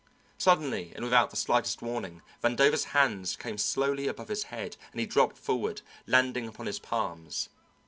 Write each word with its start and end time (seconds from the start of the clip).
Suddenly 0.39 0.93
and 0.95 1.03
without 1.05 1.29
the 1.29 1.35
slightest 1.35 1.83
warning 1.83 2.23
Vandover's 2.43 2.85
hands 2.85 3.35
came 3.35 3.59
slowly 3.59 4.07
above 4.07 4.29
his 4.29 4.45
head 4.45 4.75
and 4.91 4.99
he 4.99 5.05
dropped 5.05 5.37
forward, 5.37 5.83
landing 6.07 6.47
upon 6.47 6.65
his 6.65 6.79
palms. 6.79 7.49